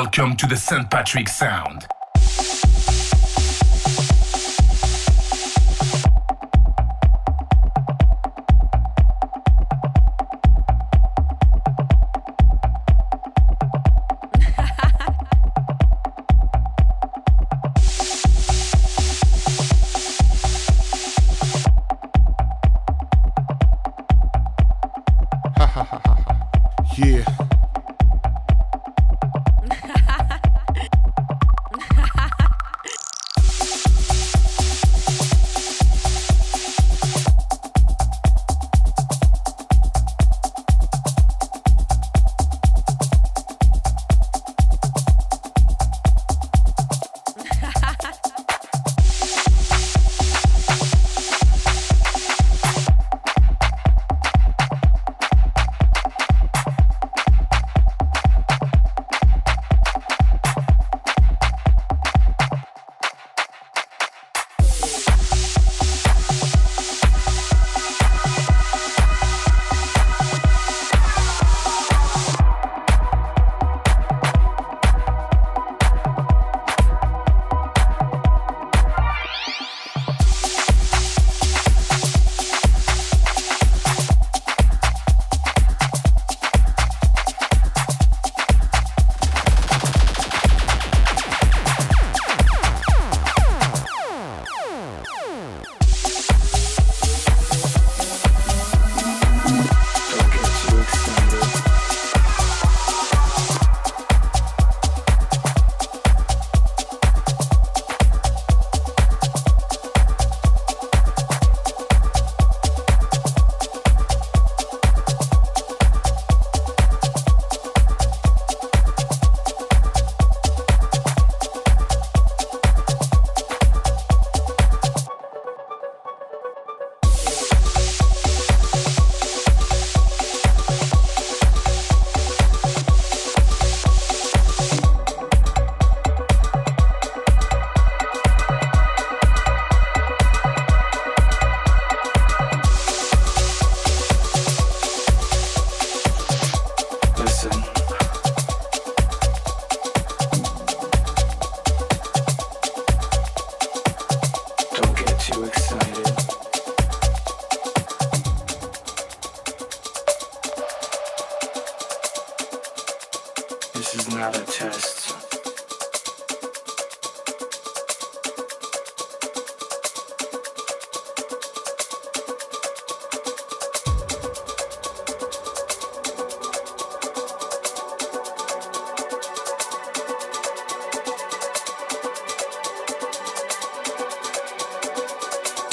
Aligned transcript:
Welcome 0.00 0.36
to 0.36 0.46
the 0.46 0.54
St. 0.54 0.88
Patrick 0.88 1.28
Sound. 1.28 1.97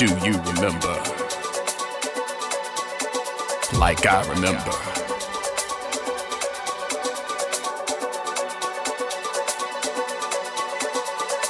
Do 0.06 0.12
you 0.24 0.38
remember? 0.40 0.96
Like 3.80 4.06
I 4.06 4.24
remember. 4.30 4.72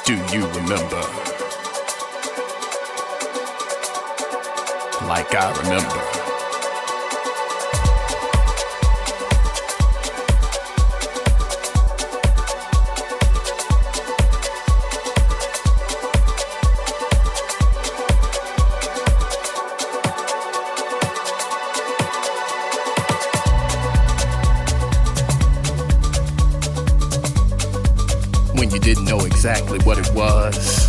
Do 0.05 0.15
you 0.33 0.47
remember? 0.47 1.03
Like 5.05 5.35
I 5.35 5.51
remember. 5.61 6.34
exactly 29.45 29.77
what 29.85 29.99
it 29.99 30.11
was. 30.15 30.84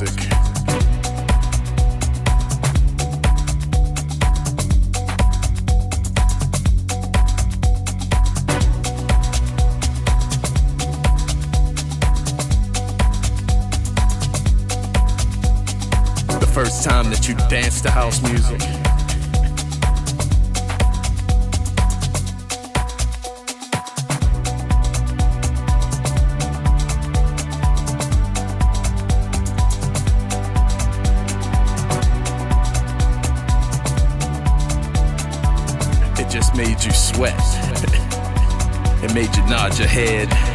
music. 0.00 0.16
The 16.28 16.46
first 16.52 16.84
time 16.84 17.10
that 17.10 17.26
you 17.26 17.34
danced 17.48 17.84
to 17.84 17.90
house 17.90 18.20
music. 18.22 18.85
Head. 39.96 40.45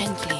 gently. 0.00 0.39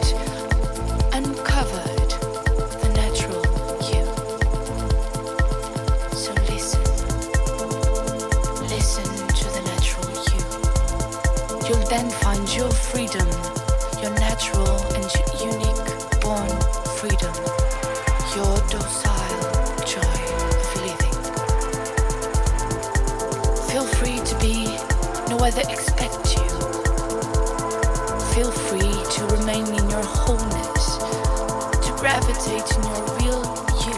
in 32.47 32.83
your 32.83 33.17
real 33.17 33.43
you. 33.85 33.95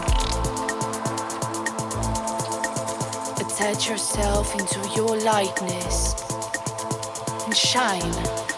Attach 3.40 3.88
yourself 3.88 4.54
into 4.58 4.80
your 4.94 5.16
lightness 5.20 6.14
and 7.46 7.56
shine, 7.56 8.12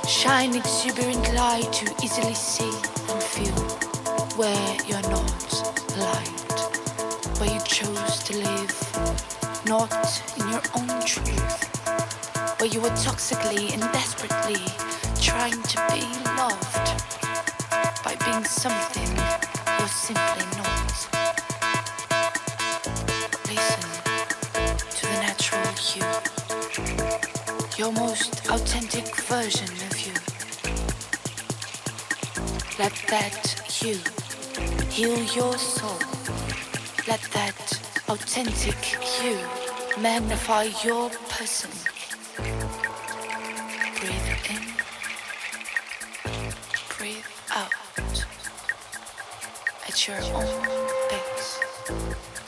shine 0.08 0.56
exuberant 0.56 1.32
light 1.34 1.72
to 1.72 1.94
easily 2.02 2.34
see 2.34 2.72
and 3.10 3.22
feel 3.22 3.54
where 4.36 4.76
you're 4.86 5.08
not 5.08 5.52
light, 5.96 6.58
where 7.38 7.52
you 7.54 7.60
chose 7.60 8.24
to 8.24 8.36
live, 8.38 8.74
not 9.66 9.92
in 10.36 10.48
your 10.48 10.62
own 10.74 11.00
truth, 11.06 11.64
where 12.58 12.68
you 12.68 12.80
were 12.80 12.96
toxically 13.06 13.72
and 13.72 13.82
desperately 13.92 14.60
trying 15.20 15.62
to 15.62 15.78
be 15.92 16.02
loved 16.36 16.86
by 18.02 18.16
being 18.24 18.44
something 18.44 19.45
you're 19.86 19.92
simply 19.92 20.46
not. 20.58 20.88
Listen 23.46 23.84
to 24.90 25.06
the 25.06 25.18
natural 25.22 25.62
you, 25.94 26.04
your 27.78 27.92
most 27.92 28.48
authentic 28.48 29.06
version 29.14 29.70
of 29.88 29.94
you. 30.04 30.14
Let 32.80 32.94
that 33.10 33.38
you 33.80 34.00
heal 34.90 35.22
your 35.36 35.56
soul. 35.56 36.00
Let 37.06 37.22
that 37.38 37.80
authentic 38.08 38.98
you 39.22 39.38
magnify 40.02 40.64
your 40.82 41.10
person. 41.28 41.75
At 49.88 50.08
your 50.08 50.16
own 50.16 50.66
pace. 51.08 52.45